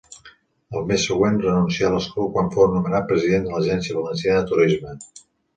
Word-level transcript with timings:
El 0.79 0.87
mes 0.91 1.03
següent 1.09 1.37
renuncià 1.43 1.91
a 1.91 1.93
l'escó 1.95 2.27
quan 2.37 2.49
fou 2.57 2.71
nomenat 2.73 3.07
president 3.13 3.47
de 3.49 3.55
l'Agència 3.57 3.99
Valenciana 4.03 4.41
de 4.43 4.53
Turisme. 4.55 4.99